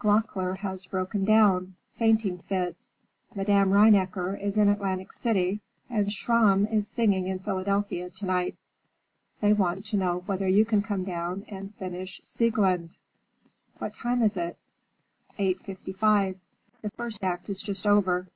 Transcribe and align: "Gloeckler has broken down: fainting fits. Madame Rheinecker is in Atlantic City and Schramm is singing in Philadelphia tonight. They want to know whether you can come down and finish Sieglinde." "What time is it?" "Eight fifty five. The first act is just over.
"Gloeckler 0.00 0.58
has 0.58 0.84
broken 0.84 1.24
down: 1.24 1.74
fainting 1.96 2.40
fits. 2.40 2.92
Madame 3.34 3.70
Rheinecker 3.70 4.36
is 4.38 4.58
in 4.58 4.68
Atlantic 4.68 5.14
City 5.14 5.60
and 5.88 6.12
Schramm 6.12 6.66
is 6.66 6.86
singing 6.86 7.26
in 7.26 7.38
Philadelphia 7.38 8.10
tonight. 8.10 8.54
They 9.40 9.54
want 9.54 9.86
to 9.86 9.96
know 9.96 10.24
whether 10.26 10.46
you 10.46 10.66
can 10.66 10.82
come 10.82 11.04
down 11.04 11.46
and 11.48 11.74
finish 11.76 12.20
Sieglinde." 12.22 12.98
"What 13.78 13.94
time 13.94 14.20
is 14.20 14.36
it?" 14.36 14.58
"Eight 15.38 15.58
fifty 15.60 15.94
five. 15.94 16.38
The 16.82 16.90
first 16.90 17.24
act 17.24 17.48
is 17.48 17.62
just 17.62 17.86
over. 17.86 18.28